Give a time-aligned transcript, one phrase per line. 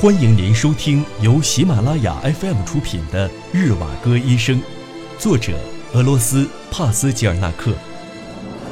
[0.00, 4.58] 欢迎您收听由喜马拉雅 FM 出品的《日瓦戈医生》，
[5.18, 5.60] 作者
[5.92, 7.74] 俄罗斯帕斯吉尔纳克，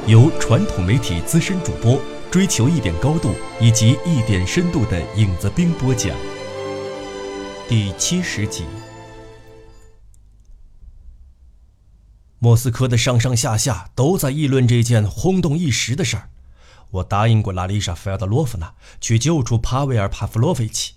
[0.07, 6.17] 由传统媒体资深主播追求一点高度以及一点深度的影子兵播讲。
[7.67, 8.65] 第七十集。
[12.39, 16.31] 莫斯科的上上下下都在议论这件轰动一时的事儿。
[16.89, 20.93] 我答应过拉丽莎·费尔德洛夫娜去救出帕维尔·帕夫洛维奇。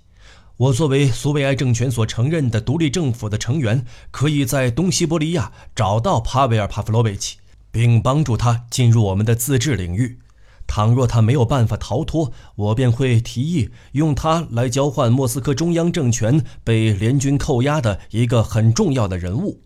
[0.63, 7.39] 我作为苏维埃政权所承认的独立政府的成员，可以在东西伯利亚找到帕维尔·帕夫洛维奇，
[7.73, 10.21] 并帮助他进入我们的自治领域。
[10.69, 19.63] 倘若他没有办法逃脱，我便会提议用他来交换莫斯科中央政权被联军扣押的一个很重要的人物。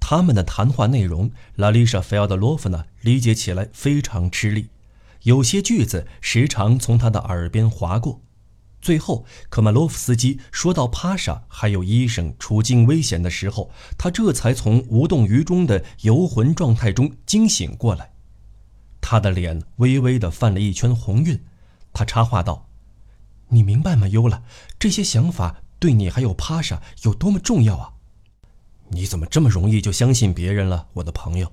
[0.00, 4.66] 他们的谈话内容，拉丽莎·菲奥德洛夫娜理解起来非常吃力，
[5.22, 8.20] 有些句子时常从他的耳边划过。
[8.80, 18.12] 最后，科马洛夫斯基说到帕莎还有医生处境危险的时候，他这才从无动于衷的游魂状态中惊醒过来。
[19.02, 21.42] 他的脸微微的泛了一圈红晕，
[21.92, 22.68] 他插话道
[23.48, 24.42] ：“你明白吗，尤拉？
[24.78, 27.92] 这些想法对你还有帕莎有多么重要啊？
[28.88, 31.52] 你怎么这么容易就相信别人了，我的朋友？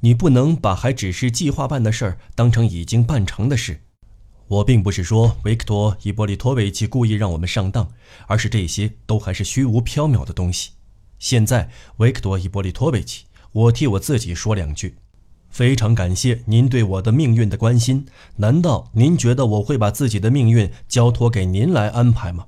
[0.00, 3.82] 你不能把还只是计划办的事儿当成已经办成的事。”
[4.46, 7.88] 我并不是说维克多·伊波利托维奇故意让我们上当，
[8.26, 10.72] 而是这些都还是虚无缥缈的东西。
[11.18, 14.96] 现在，维克多·伊波利托维奇，我替我自己说两句：
[15.48, 18.06] 非常感谢您对我的命运的关心。
[18.36, 22.46] 难道您觉得我会把自己的命运交托给您来安排吗？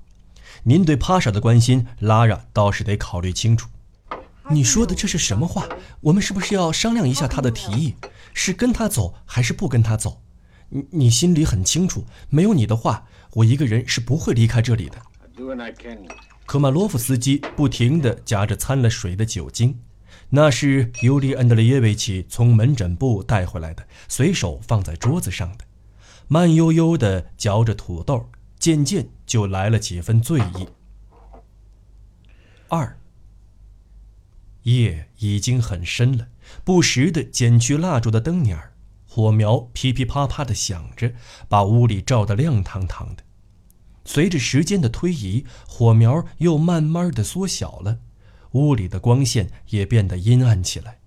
[0.64, 3.68] 您对帕莎的关心，拉拉倒是得考虑清楚。
[4.50, 5.66] 你说的这是什么话？
[6.02, 7.94] 我们是不是要商量一下他的提议？
[8.34, 10.20] 是跟他走，还是不跟他走？
[10.68, 15.00] 你你心里很清楚，没有你的话，我一个人是不会离开这里的。
[16.44, 19.80] 科马洛夫斯基不停地夹着掺了水的酒精，
[20.30, 25.64] 那是尤里安德烈耶维奇从门诊部带回来的，随手放在桌子上的。
[26.28, 28.28] 慢悠悠地嚼着土豆，
[28.58, 30.68] 渐渐就来了几分醉意。
[32.68, 32.98] 二，
[34.62, 36.28] 夜已经很深了，
[36.64, 38.72] 不时地剪去蜡烛的灯捻儿。
[39.16, 41.14] 火苗噼噼啪啪地响着，
[41.48, 43.22] 把屋里照得亮堂堂的。
[44.04, 48.00] 随着时间的推移，火苗又慢慢地缩小了，
[48.50, 50.98] 屋里的光线也变得阴暗起来。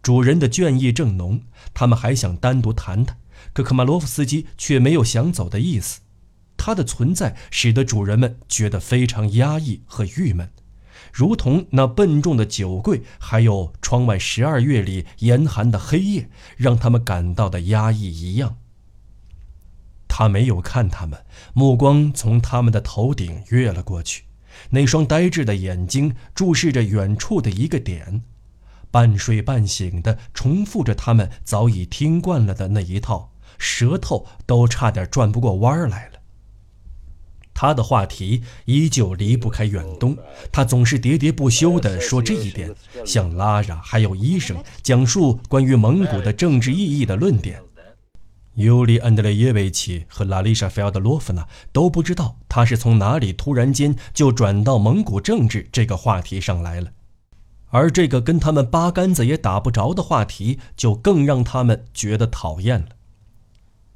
[0.00, 1.42] 主人的倦意正浓，
[1.74, 3.18] 他们还想单独谈谈，
[3.52, 6.00] 可科马洛夫斯基却没有想走的意思。
[6.56, 10.50] 他的存在使得主人们觉得非常压抑和郁闷。
[11.12, 18.58] 如同那笨重的酒柜，还有窗外十二月里严寒的黑夜，让他们感到的压抑一样。
[20.08, 21.24] 他没有看他们，
[21.54, 24.24] 目光从他们的头顶越了过去，
[24.70, 28.22] 那双呆滞的眼睛注视着远处的一个点，
[28.90, 36.11] 半睡半醒的重复着他们早已听惯了的那一套，舌头都差点转不过弯来了。
[37.54, 40.16] 他的话题依旧离不开远东，
[40.50, 42.74] 他总是喋喋不休地说这一点，
[43.04, 47.62] 向拉拉还有医生讲述关于蒙古的政治意义的论点。
[48.54, 56.90] 尤里安德烈耶维奇和拉丽莎·菲奥德洛夫娜都不知道他是从哪里突然间就转到蒙古政治这个话题上来了，
[57.70, 62.88] 而这个跟他们八竿子也打不着的话题，就更让他们觉得讨厌了。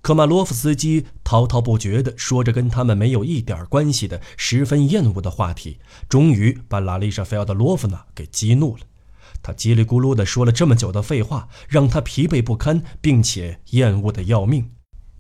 [0.07, 5.79] 科马洛夫斯基滔滔不绝地说着跟他们没有一点关系的、十分厌恶的话题，
[6.09, 8.85] 终于把拉丽莎·菲奥德洛夫娜给激怒了。
[9.43, 14.71] 他叽里咕噜地说了这么久的废话，让他疲惫不堪，并且厌恶的要命。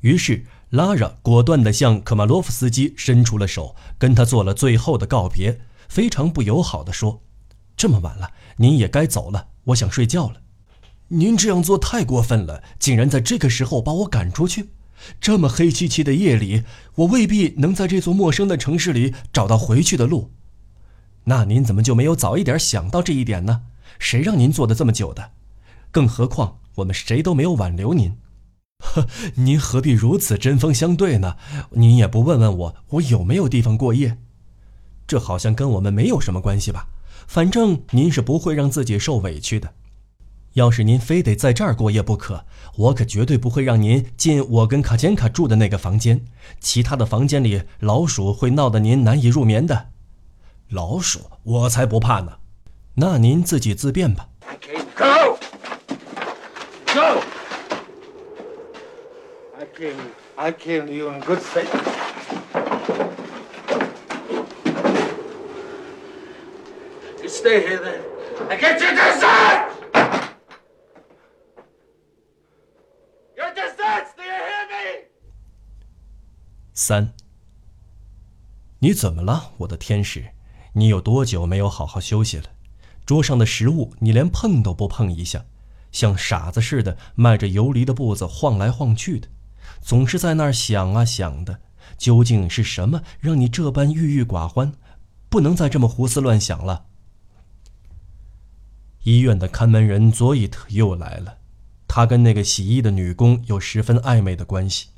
[0.03, 5.59] 于是，拉拉果断地向科马洛夫斯基伸出了手，跟他做了最后的告别，
[5.89, 7.25] 非常不友好地说
[7.77, 10.43] ：“这么晚了，您也该走了，我想睡觉了。
[11.09, 14.69] 您这样做太过分了，竟然在这个时候把我赶出去。”
[15.21, 16.65] 这么黑漆漆的夜里，
[16.97, 20.33] 我未必能在这座陌生的城市里找到回去的路。
[21.25, 23.63] 那您怎么就没有早一点想到这一点呢？
[23.99, 25.33] 谁让您坐的这么久的？
[25.91, 28.17] 更何况我们谁都没有挽留您。
[28.79, 31.37] 呵，您何必如此针锋相对呢？
[31.71, 34.19] 您也不问问我，我有没有地方过夜？
[35.07, 36.89] 这好像跟我们没有什么关系吧？
[37.27, 39.73] 反正您是不会让自己受委屈的。
[40.57, 46.25] 要是您非得在这儿过夜不可，我可绝对不会让您进我跟卡捷卡住的那个房间。
[46.61, 49.89] 其他的房间里，老鼠会闹得您难以入眠的。
[50.71, 52.39] 老鼠，我才不怕呢。
[52.95, 54.31] 那您自己自便吧。
[54.97, 55.39] Go,
[56.87, 57.21] go.
[59.59, 59.95] I can,
[60.37, 61.69] I can in good s a t
[67.23, 68.01] e stay here then.
[68.49, 69.66] I.
[76.87, 77.13] 三，
[78.79, 80.27] 你怎么了，我的天使？
[80.75, 82.45] 你有多久没有好好休息了？
[83.05, 85.47] 桌上的食物你连碰都不碰一下，
[85.91, 89.27] 像傻子似的迈着游离的步子晃来晃去的，
[89.83, 91.59] 总是在那儿想啊想的。
[91.99, 94.73] 究竟是什么让你这般郁郁寡欢？
[95.29, 96.85] 不能再这么胡思乱想了。
[99.03, 101.39] 医院的看门人佐伊特又来了，
[101.89, 104.91] 他跟那个洗衣的女工有十分暧昧的关系。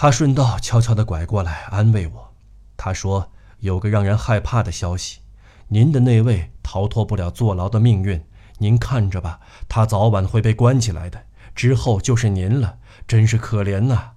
[0.00, 2.32] 他顺道悄悄地拐过来安慰我，
[2.76, 5.18] 他说：“有个让人害怕的消息，
[5.66, 8.24] 您的那位逃脱不了坐牢的命运，
[8.58, 11.24] 您看着吧，他早晚会被关起来的。
[11.52, 12.78] 之后就是您了，
[13.08, 14.12] 真是可怜呐。”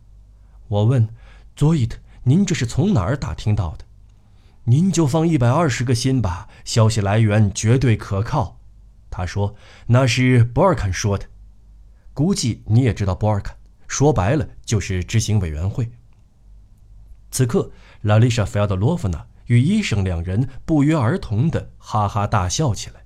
[0.69, 1.09] 我问。
[1.55, 3.83] 佐伊特，您这是从哪儿打听到的？
[4.65, 8.59] 您就放一百二十个心吧，消息来源绝对可靠。
[9.09, 9.55] 他说
[9.87, 11.25] 那是博尔肯说的，
[12.13, 13.55] 估计你也知道博尔肯，
[13.91, 15.91] 说白了就是执行委员会。
[17.29, 17.69] 此刻，
[18.03, 23.03] 拉丽莎·菲奥德罗夫娜与医生两人不约而同地哈哈大笑起来。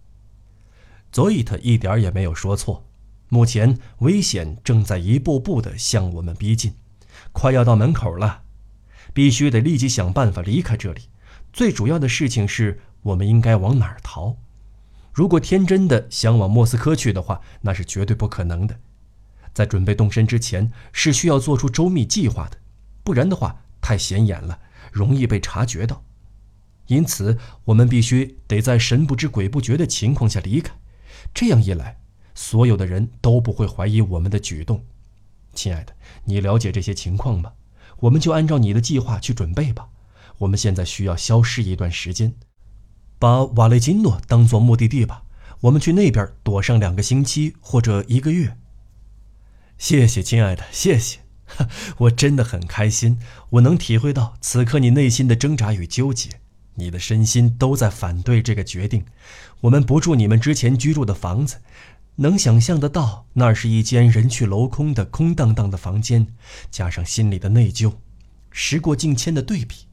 [1.12, 2.86] 佐伊特一点也没有说错，
[3.30, 6.76] 目前危险正在一步步地向我们逼近。
[7.32, 8.44] 快要到门口了，
[9.12, 11.10] 必须得立即想办法离开这里。
[11.52, 14.36] 最主要的事情是我们应该往哪儿逃？
[15.12, 18.80] 如果天真的想往莫斯科去的话，那是绝对不可能的。
[19.56, 22.58] 在准备动身之前，是需要做出周密计划的，
[23.06, 24.60] 不然的话太显眼了，
[24.92, 26.04] 容易被察觉到。
[26.88, 30.76] 因此，我们必须得在神不知鬼不觉的情况下离开。
[31.34, 31.98] 这样一来，
[32.36, 34.84] 所有的人都不会怀疑我们的举动。
[35.54, 37.54] 亲爱的，你了解这些情况吗？
[38.02, 39.88] 我们就按照你的计划去准备吧。
[40.40, 42.34] 我们现在需要消失一段时间，
[43.18, 45.24] 把瓦雷金诺当做目的地吧。
[45.62, 48.58] 我们去那边躲上两个星期或者一个月。
[49.78, 51.20] 谢谢，亲爱的，谢谢。
[52.00, 53.20] 我真的很开心，
[53.52, 56.30] 我能体会到此刻你内心的挣扎与纠结。
[56.76, 59.06] 你的身心都在反对这个决定。
[59.62, 61.58] 我们不住你们之前居住的房子。
[62.18, 66.28] 能想象得到，那是一间人去楼空的空荡荡的房间，
[66.72, 67.94] 加上心里的内疚，
[68.52, 69.88] 时过境迁的对比，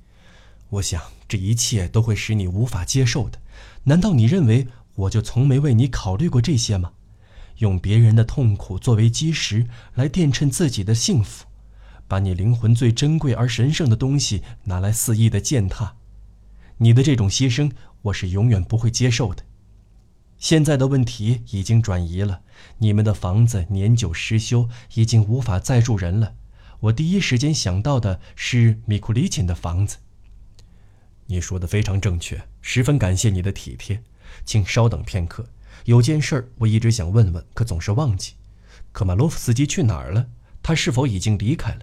[0.70, 3.40] 我想这一切都会使你无法接受的。
[3.84, 6.92] 难道你认为我就从没为你考虑过这些吗？
[7.62, 11.46] 用别人的痛苦作为基石来垫衬自己的幸福，
[12.08, 15.94] 把你灵魂最珍贵而神圣的东西拿来肆意的践踏，
[16.78, 17.70] 你的这种牺牲，
[18.02, 19.44] 我是永远不会接受的。
[20.38, 22.42] 现在的问题已经转移了，
[22.78, 26.34] 你们的房子年久失修，已经无法再住人了。
[26.80, 29.98] 我第一时间想到的是米库里琴的房子。
[31.26, 34.02] 你说的非常正确，十分感谢你的体贴。
[34.44, 35.48] 请稍等片刻，
[35.84, 38.34] 有件事儿我一直想问问，可总是忘记。
[38.92, 40.28] 科马洛夫斯基去哪儿了？
[40.62, 41.80] 他是否已经离开了？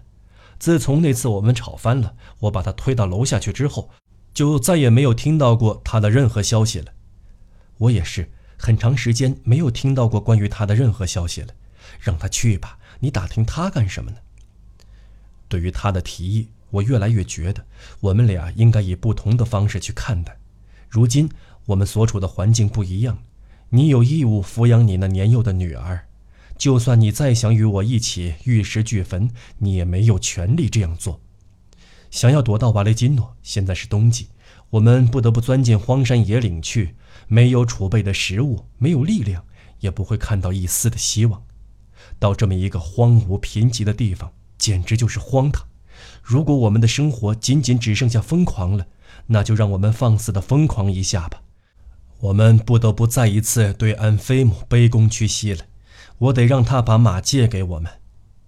[0.57, 3.89] 自从那次我们吵翻了，我把他推到楼下去之后，
[4.33, 6.93] 就再也没有听到过他的任何消息了。
[7.77, 8.29] 我也是。
[8.61, 11.53] 很长时间没有听到过关于他的任何消息了，
[12.01, 12.77] 让他去吧。
[12.99, 14.17] 你打听他干什么呢？
[15.47, 17.65] 对于他的提议，我越来越觉得
[18.01, 20.37] 我们俩应该以不同的方式去看待。
[20.89, 21.31] 如今
[21.67, 23.19] 我们所处的环境不一样，
[23.71, 26.07] 你有义务抚养你那年幼的女儿，
[26.57, 31.21] 就算你再想与我一起玉石俱焚，你也没有权利这样做。
[32.09, 34.29] 想要躲到瓦雷金诺，现在是冬季，
[34.71, 36.95] 我们不得不钻进荒山野岭去。
[37.27, 39.45] 没有储备的食物，没有力量，
[39.81, 41.43] 也不会看到一丝的希望。
[42.17, 45.67] 到这么一个荒芜贫瘠的地方，简直就是荒唐。
[46.23, 48.87] 如果我们的生活仅仅只剩下疯狂了，
[49.27, 51.43] 那就让我们放肆的疯狂一下吧。
[52.19, 55.65] 我们不得不再一次对安菲姆卑躬屈膝了。
[56.17, 57.89] 我得让他把马借给我们。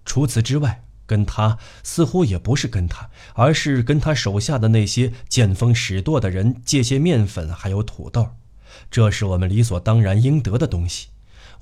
[0.04, 8.28] 除此之外，跟他似乎也不是跟他，而是跟他手下的那些见风使舵的人借些面粉，还有土豆。
[8.90, 11.08] 这是我们理所当然应得的东西，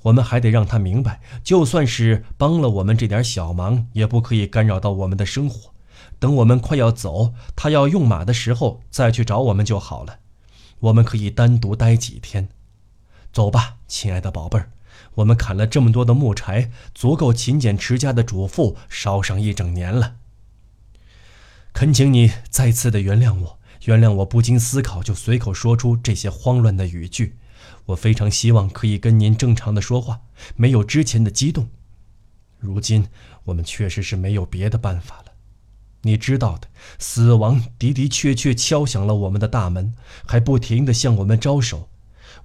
[0.01, 5.73] 我们还得让他明白，就算是帮了我们这点小忙，也不可以干扰到我们的生活。
[6.19, 10.17] 等我们快要走，他要用马的时候再去找我们就好了。
[10.81, 12.49] 我们可以单独待几天。
[13.33, 14.71] 走吧，亲爱的宝贝儿，
[15.15, 20.17] 我们砍了这么多的木柴，足够勤俭持家的主妇烧上一整年了。
[21.73, 23.59] 恳请你再次的原谅我。
[23.85, 27.37] 原谅我不经思考就随口说出这些慌乱的语句，
[27.85, 30.21] 我非常希望可以跟您正常的说话，
[30.55, 31.69] 没有之前的激动。
[32.59, 33.07] 如今
[33.45, 35.30] 我们确实是没有别的办法了。
[36.03, 36.67] 你知道的，
[36.99, 39.93] 死亡的的确确敲响了我们的大门，
[40.25, 41.89] 还不停地向我们招手。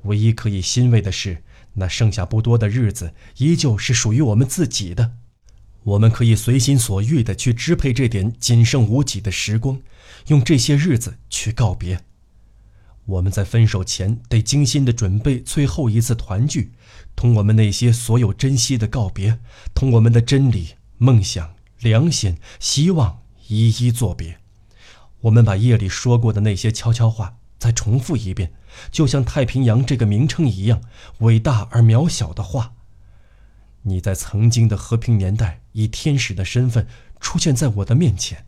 [0.02, 1.42] 唯一可以欣慰的是，
[1.74, 5.12] 那剩下不多的日子依旧是属于我们自己的。
[5.84, 9.80] 我们可以随心所欲地去支配这点仅剩无几的时光，
[10.26, 12.00] 用这些日子去告别。
[13.04, 16.72] 我们在分手前得精心地准备最后一次团聚，
[17.14, 19.38] 同我们那些所有珍惜的告别，
[19.74, 24.38] 同我们的真理、梦想、良心、希望一一作别。
[25.20, 28.52] 我们把夜里说过的那些悄悄话再重复一遍，
[28.90, 30.82] 就像太平洋这个名称一样
[31.18, 32.74] 伟大而渺小的话。
[33.82, 36.86] 你在曾经的和平年代以天使的身份
[37.20, 38.46] 出现在我的面前，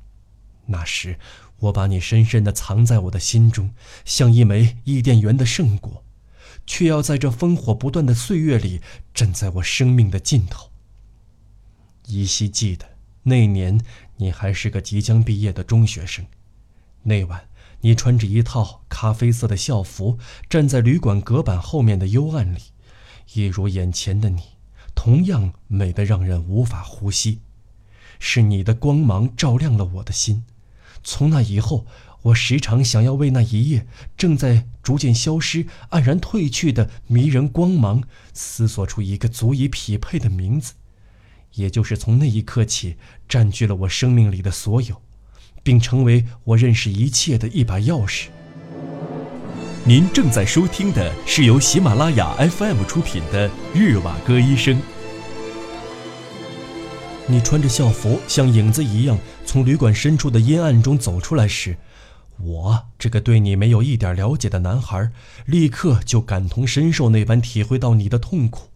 [0.67, 1.19] 那时。
[1.63, 3.75] 我把你深深地藏在我的心中，
[4.05, 6.05] 像一枚伊甸园的圣果，
[6.69, 8.81] 却要在这烽火不断的岁月里，
[9.13, 10.71] 站在我生命的尽头。
[12.07, 12.87] 依稀记得
[13.29, 13.81] 那年，
[14.17, 16.27] 你还是个即将毕业的中学生。
[17.05, 17.49] 那晚，
[17.83, 20.19] 你穿着一套咖啡色的校服，
[20.51, 22.59] 站在旅馆隔板后面的幽暗里，
[23.35, 24.43] 一如眼前的你，
[24.95, 27.41] 同样美得让人无法呼吸。
[28.19, 30.45] 是你的光芒照亮了我的心。
[31.05, 31.87] 从那以后，
[32.23, 38.03] 我时常想要为那一夜正在逐渐消失、黯然褪去的迷人光芒，
[38.35, 40.73] 思索出一个足以匹配的名字，
[41.55, 42.97] 也就是从那一刻起，
[43.29, 45.03] 占据了我生命里的所有，
[45.63, 48.27] 并成为我认识一切的一把钥匙。
[49.85, 54.77] 您正在收听的是由喜马拉雅 FM 出品的《日瓦戈医生》。
[57.27, 61.77] 你穿着校服，像影子一样从旅馆深处的阴暗中走出来时，
[62.39, 65.11] 我这个对你没有一点了解的男孩，
[65.47, 68.68] 立刻就感同身受那般体会到你的痛苦。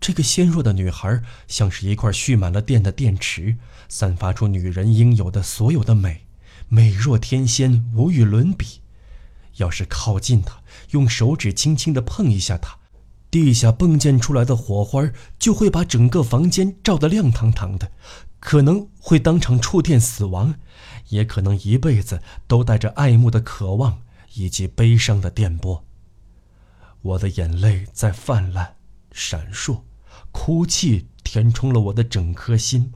[0.00, 3.56] 这个纤弱的女孩像是一块蓄满了电的电池，
[3.88, 6.26] 散发出女人应有的所有的美，
[6.68, 8.80] 美若天仙，无与伦比。
[9.56, 12.78] 要是靠近她，用手指轻轻地碰一下她。
[13.30, 17.92] 地下迸溅出来的火花就会把整个房间照得亮堂堂的，
[18.40, 20.54] 可能会当场触电死亡，
[21.10, 24.02] 也可能一辈子都带着爱慕的渴望
[24.34, 25.84] 以及悲伤的电波。
[27.02, 28.76] 我的眼泪在泛滥、
[29.12, 29.82] 闪烁，
[30.32, 32.92] 哭泣填充了我的整颗心。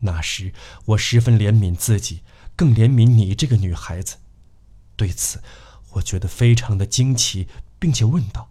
[0.00, 0.52] 那时
[0.84, 2.20] 我十分怜悯自己，
[2.54, 4.16] 更怜悯你这个女孩子。
[4.94, 5.42] 对此，
[5.92, 8.48] 我觉得非常的惊奇，并且问道。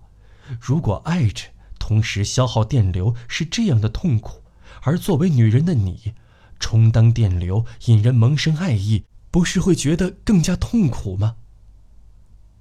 [0.60, 1.45] 如果爱着，
[1.79, 4.41] 同时消耗电流是这样的痛苦，
[4.81, 6.13] 而作为女人的你，
[6.60, 11.36] 充当电流引人萌生爱意，不是会觉得更加痛苦吗？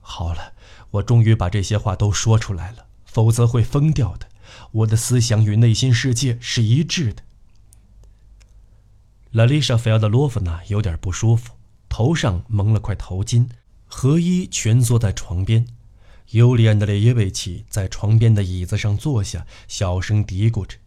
[0.01, 0.53] 好了，
[0.91, 4.29] 我终于把这些话都说出来了，否则会疯掉的。
[4.73, 7.23] 我的思想与内心世界是一致的。
[9.31, 11.55] 拉丽莎·菲奥德洛夫娜有点不舒服，
[11.89, 13.49] 头上蒙了块头巾，
[13.87, 15.67] 合衣蜷缩在床边。
[16.31, 20.79] 尤里安德烈耶维奇在床边的椅子上坐下，小声嘀咕着，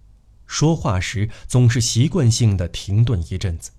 [0.46, 3.72] 说话时总是习惯性的停顿一阵子。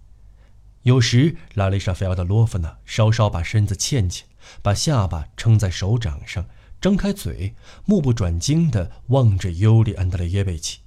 [0.83, 4.27] 有时，拉丽莎·菲奥德洛夫娜稍稍把身子欠欠，
[4.63, 6.47] 把下巴撑在手掌上，
[6.81, 7.55] 张开嘴，
[7.85, 10.79] 目不转睛地望着尤里安德烈耶维奇；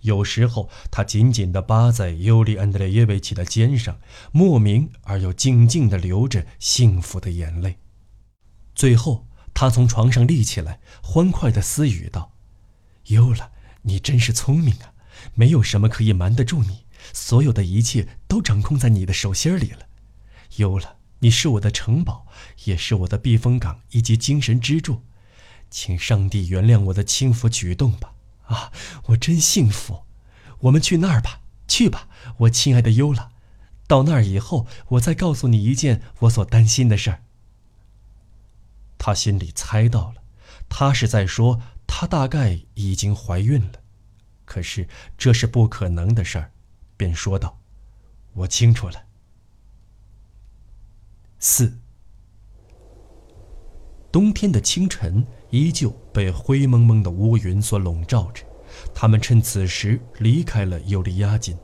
[0.00, 3.98] 有时候，他紧紧地扒在尤里安德烈耶维奇的肩上，
[4.32, 7.78] 莫名而又静静地流着幸福的眼泪。
[8.74, 9.26] 最后。
[9.54, 12.30] 他从床上立起来，欢快地私语道
[13.10, 13.50] ：“尤拉，
[13.82, 14.94] 你真是聪明啊！
[15.34, 19.88] 没有什么可以瞒得住你，所有的一切都掌控在你的手心里了。
[20.58, 22.28] 尤拉，你是我的城堡，
[22.66, 25.02] 也是我的避风港以及精神支柱。
[25.70, 28.14] 请上帝原谅我的轻浮举动吧！
[28.46, 28.72] 啊，
[29.06, 30.04] 我真幸福！
[30.60, 32.08] 我们去那儿吧，去吧，
[32.38, 33.30] 我亲爱的尤拉。
[33.86, 37.22] 到那儿以后，我再告诉你一件我所担心的事儿。”
[38.98, 40.22] 他心里猜到了，
[40.68, 43.82] 他是在说她大概已经怀孕了，
[44.44, 46.52] 可是这是不可能的事儿，
[46.96, 47.60] 便说道
[48.34, 49.04] ：“我清楚了。”
[51.38, 51.78] 四。
[54.10, 58.44] 冬天的清晨依旧被灰蒙蒙的乌云所笼罩着，
[58.94, 61.56] 他们趁此时离开了尤利亚金。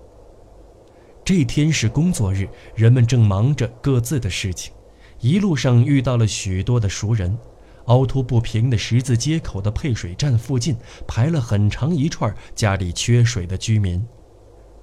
[1.25, 4.73] 这天是工作日，人们正忙着各自的事情。
[5.21, 7.39] 一路上遇到了许多的熟人，
[7.87, 10.77] 凹凸不平的十字街口的配水站附近
[11.07, 14.07] 排了很长一串家里缺水的居民，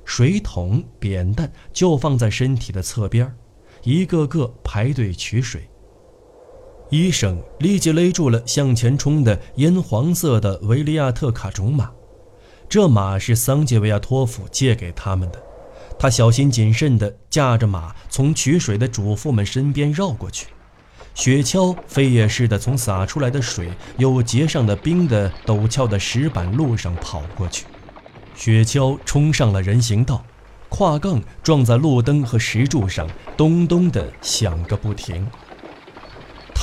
[0.03, 3.31] 水桶、扁担就放在身体的侧边，
[3.83, 5.69] 一个个排队取水。
[6.91, 11.89] 医生立即勒住了向前冲的烟黄色的维利亚特卡种马，
[12.67, 15.41] 这马是桑杰维亚托夫借给他们的。
[15.97, 20.47] 他小心谨慎地驾着马从取水的主妇们身边绕过去，
[21.15, 27.67] 雪橇飞也似的从洒出来的水又结上的冰的陡峭的石板路上跑过去。
[28.35, 30.25] 雪橇冲上了人行道，
[30.67, 33.07] 跨杠撞在路灯和石柱上，
[33.37, 35.25] 咚咚地响个不停。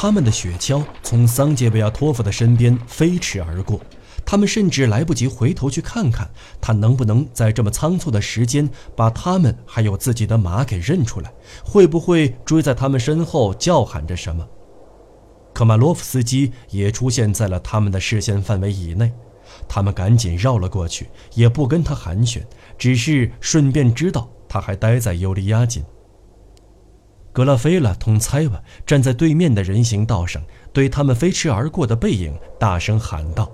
[0.00, 3.80] 他们的雪橇从桑杰维亚托夫的身边飞驰而过。
[4.24, 11.32] 他们甚至来不及回头去看看他能不能在这么仓促的时间把他们还有自己的马给认出来，
[11.64, 14.46] 会不会追在他们身后叫喊着什么？
[15.52, 19.12] 科马洛夫斯基也出现在了他们的视线范围以内，
[19.66, 22.42] 他们赶紧绕了过去，也不跟他寒暄，
[22.78, 25.82] 只是顺便知道他还待在尤利亚金。
[27.38, 30.42] 格拉菲拉同猜瓦站在对面的人行道上，
[30.72, 33.48] 对他们飞驰而过的背影大声喊道。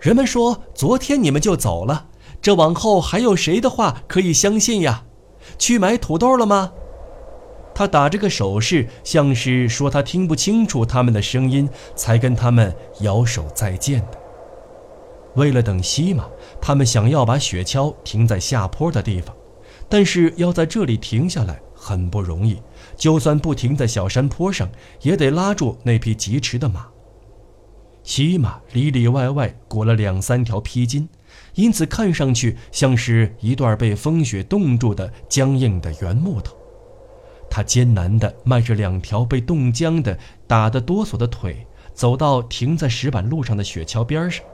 [0.00, 2.06] 人们说：“昨天你们就走了，
[2.40, 5.04] 这往后还有谁的话可以相信呀？
[5.58, 6.72] 去买土豆了吗？”
[7.76, 14.18] 他打着个手势，像是说他听不清楚他们的声音，才跟他们摇手再见的。
[15.34, 16.24] 为了等西马，
[16.62, 19.36] 他们想要把雪橇停在下坡的地方，
[19.86, 22.62] 但是要在这里停下来很不容易，
[22.96, 24.68] 就算不停在小山坡上，
[25.02, 26.86] 也得拉住那匹疾驰的马。
[28.02, 31.08] 骑马里里外外裹了两三条披巾，
[31.54, 36.56] 因此看上去像是一段被风雪冻住的僵硬的圆木头。
[37.50, 44.44] 他艰难地迈着两条被冻僵的、打得哆嗦的腿，走到停在石板路上的雪橇边上，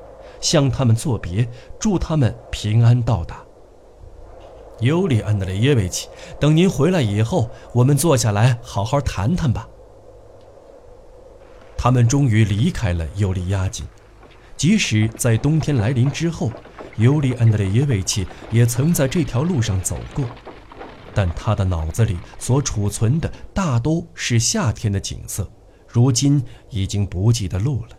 [0.41, 1.47] 向他们作别，
[1.79, 3.43] 祝他们平安到达。
[4.83, 6.09] 尤里安德烈耶维奇，
[6.41, 9.69] 等您回来以后，我们坐下来好好谈谈吧。
[11.79, 13.87] 他们终于离开了尤里亚金，
[14.57, 16.51] 即使在冬天来临之后，
[16.97, 20.25] 尤里安德烈耶维奇也曾在这条路上走过，
[21.15, 25.49] 但他的脑子里所储存的大都是夏天的景色，
[25.87, 27.97] 如今已经不记得路了。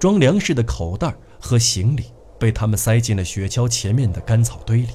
[0.00, 2.06] 装粮食的口袋和行李
[2.42, 4.88] 被他们塞进了雪橇前面的干草堆里，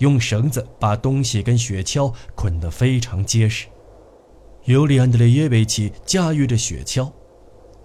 [0.00, 3.66] 用绳子把东西跟雪橇捆得非常结实。
[4.66, 7.10] 尤里安德烈耶维奇驾驭着雪橇，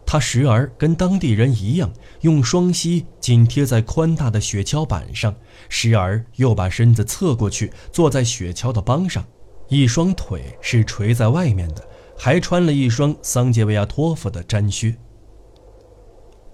[0.05, 1.89] 他时而跟当地人一样，
[2.19, 5.33] 用双膝紧贴在宽大的雪橇板上，
[5.69, 9.23] 时而又把身子侧过去坐在雪橇的帮上，
[9.69, 14.93] 一双腿是垂在外面的，还穿了一双桑杰维亚托夫的毡靴。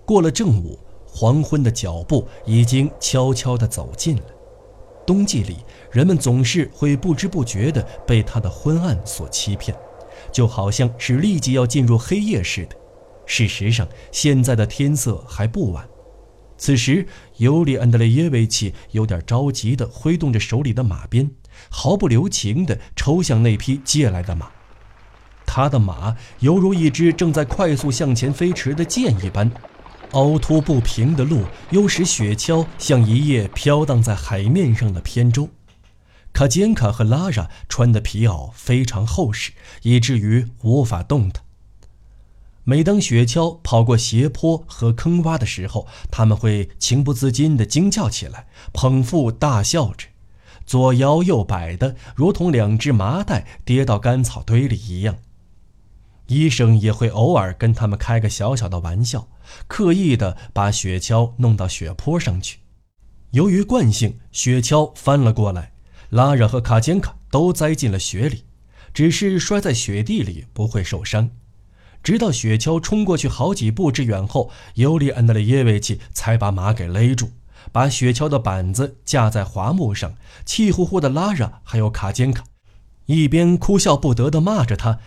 [0.06, 0.80] 过了正午，
[1.14, 4.24] 黄昏的脚步已经悄悄地走近了。
[5.06, 5.58] 冬季里，
[5.92, 9.78] 人们总是会不知不觉地被他的昏暗所欺骗。
[10.32, 12.76] 就好像是立即要进入黑夜似的。
[13.26, 15.88] 事实上，现在的天色还不晚。
[16.58, 17.06] 此时，
[17.38, 21.30] 尤里安德烈耶维奇有点着急地挥动着手里的马鞭，
[21.70, 24.50] 毫不留情地抽向那匹借来的马。
[25.46, 29.52] 他的马犹如一只正在快速向前飞驰的箭一般，
[30.14, 35.50] 凹凸不平的路又使雪橇像一叶飘荡在海面上的扁舟。
[36.32, 39.52] 卡坚卡和拉拉穿的皮袄非常厚实，
[39.84, 41.44] 以至于无法动弹。
[42.64, 50.08] 每当雪橇跑过斜坡和坑洼的时候，他们会情不自禁地惊叫起来，捧腹大笑着，
[50.66, 55.18] 左摇右摆的，如同两只麻袋跌到干草堆里一样。
[56.28, 59.28] 医生也会偶尔跟他们开个小小的玩笑，
[59.68, 62.60] 刻意地把雪橇弄到雪坡上去。
[63.32, 65.74] 由于惯性，雪橇翻了过来。
[66.10, 68.44] 拉热和卡坚卡都栽进了雪里，
[68.94, 71.32] 只是摔在雪地里不会受伤。
[72.04, 77.32] 直到雪橇冲过去好几步之远后，尤里安德烈耶维奇才把马给勒住，
[77.72, 80.14] 把雪橇的板子架在滑木上。
[80.46, 82.44] 气呼呼的拉热还有卡坚卡，
[83.08, 85.00] 一边哭笑不得地骂着他，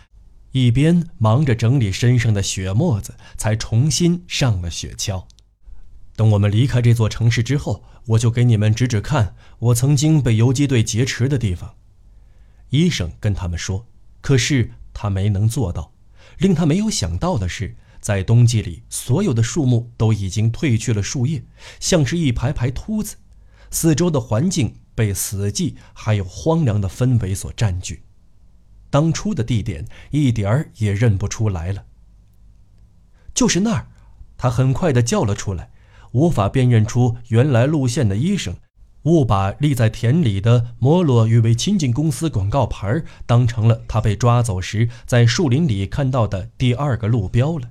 [0.57, 5.27] 一边忙着整理身上的血沫子，才重新上了雪橇。
[6.15, 11.75] 等我们离开这座城市之后，我就给你们指指看我曾经被游击队劫持的地方。
[12.71, 13.87] 医生跟他们说，
[14.23, 15.93] 可是他没能做到。
[16.39, 21.45] 令他没有想到的是，在冬季里，所有的树木都已经褪去了树叶，
[21.81, 23.17] 像是一排排秃子。
[23.71, 28.05] 四周的环境被死寂还有荒凉的氛围所占据，
[28.91, 31.85] 当初的地点一点儿也认不出来了。
[33.35, 33.87] 就是那儿，
[34.37, 35.71] 他很快地叫了出来。
[36.13, 38.57] 无法辨认出原来路线的医生，
[39.03, 47.69] 误把立在田里的摩洛与为亲近公司广告牌当成了他被抓走时在树林里看到的第二个路标了。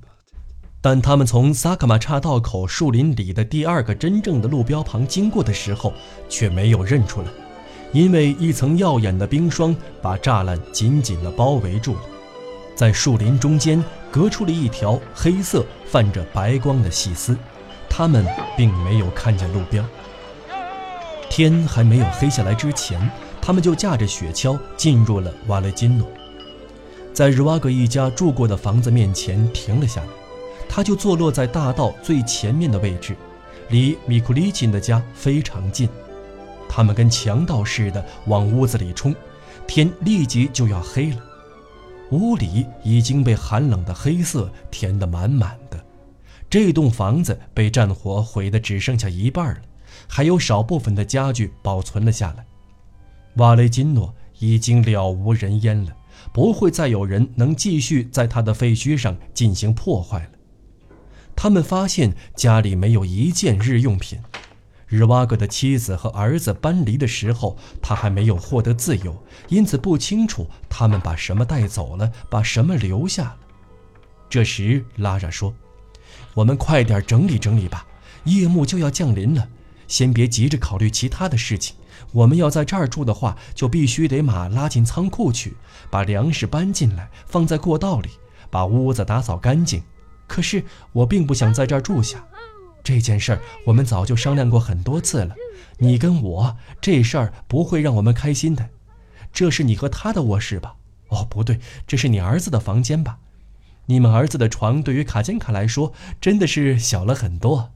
[0.80, 5.92] 但他们从萨克马岔道口树林里的第二个真正的路标旁经过的时候，
[6.30, 7.28] 却没有认出来，
[7.96, 12.02] 因为一层耀眼的冰霜把栅栏紧紧地包围住了，
[12.76, 13.82] 在树林中间
[14.12, 17.38] 隔出了一条黑色泛着白光的细丝，
[17.90, 18.26] 他们
[18.58, 19.82] 并没有看见路标。
[21.30, 23.00] 天还没有黑下来之前，
[23.42, 26.06] 他们就驾着雪橇进入了瓦雷金诺，
[27.14, 30.08] 在日瓦格一家住过的房子面前停了下来，
[30.68, 33.16] 他就坐落在大道最前面的位置，
[33.70, 35.88] 离米库里钦的家非常近。
[36.76, 39.16] 他们跟强盗似的往屋子里冲，
[39.66, 41.24] 天立即就要黑了。
[42.12, 45.82] 屋里已经被寒冷的黑色填得满满的。
[46.50, 49.62] 这栋房子被战火毁得只剩下一半了，
[50.06, 52.46] 还有少部分的家具保存了下来。
[53.36, 55.96] 瓦雷金诺已经了无人烟了，
[56.34, 60.30] 不会再有人能继续在他的废墟上进行破坏了。
[61.38, 64.20] 他们发现家里没有一件日用品。
[64.96, 73.38] 日瓦格的妻子和儿子搬离的时候，他还没有获得自由，因此不清楚他们把什么带走了，把什么留下了。
[74.30, 75.54] 这时，拉扎说
[76.34, 77.86] ：“我们快点整理整理吧，
[78.24, 79.46] 夜幕就要降临了。
[79.86, 81.76] 先别急着考虑其他的事情。
[82.14, 85.58] 我们要在这儿住的话，就必须得马拉进仓库去，
[85.90, 88.12] 把粮食搬进来，放在过道里，
[88.50, 89.84] 把屋子打扫干净。
[90.26, 92.26] 可是我并不想在这儿住下。”
[92.86, 95.36] 这件事儿我们早就商量过很多次了，
[95.80, 98.70] 你跟我这事儿不会让我们开心的。
[99.34, 100.76] 这是你和他的卧室吧？
[101.08, 103.18] 哦，不对，这是你儿子的房间吧？
[103.88, 107.72] 你们儿子的床对于卡金卡来说真的是小了很多。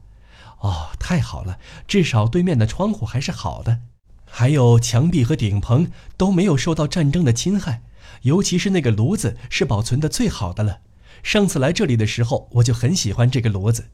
[0.60, 3.80] 哦，太好了，至少对面的窗户还是好的，
[4.24, 7.82] 还有墙壁和顶棚都没有受到战争的侵害，
[8.22, 10.78] 尤其是那个炉子是保存的最好的了。
[11.24, 13.86] 上次来这里的时候，我就很喜欢这个炉子。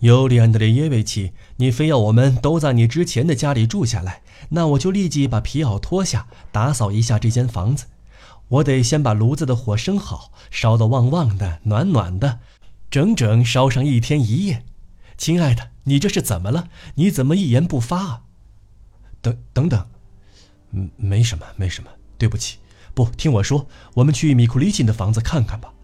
[0.00, 7.86] 尤里安德烈耶维奇，你非要我们都在你之前的家里住下来，那我就立即把皮袄脱下，打扫一下这间房子。
[8.48, 12.40] 我得先把炉子的火生好，烧得旺旺的、暖暖的，
[12.90, 14.64] 整整烧上一天一夜。
[15.18, 16.68] 亲爱的，你这是怎么了？
[16.94, 18.22] 你怎么一言不发啊？
[19.20, 19.86] 等等等，
[20.72, 22.56] 嗯，没什么，没什么，对不起。
[22.94, 25.74] 不，听我说，我们去米库里钦的房子看看吧。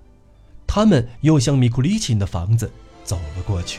[0.66, 2.72] 他们又向米库里钦的房子
[3.04, 3.78] 走了过去。